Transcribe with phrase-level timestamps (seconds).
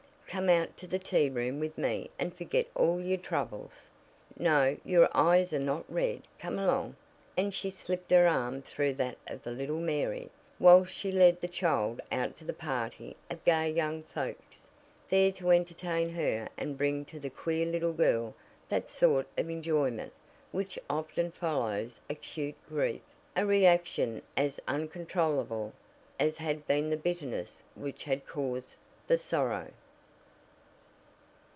[0.41, 3.89] Come out to the tea room with me and forget all your troubles.
[4.39, 6.21] No, your eyes are not red.
[6.39, 6.95] Come along,"
[7.35, 11.99] and she slipped her arm through that of little Mary, while she led the child
[12.13, 14.71] out to the party of gay young folks,
[15.09, 18.33] there to entertain her and bring to the queer little girl
[18.69, 20.13] that sort of enjoyment
[20.53, 23.01] which often follows acute grief
[23.35, 25.73] a reaction as uncontrollable
[26.17, 28.77] as had been the bitterness which had caused
[29.07, 29.69] the sorrow.